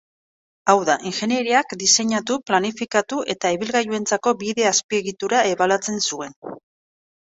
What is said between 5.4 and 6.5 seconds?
ebaluatzen zuen.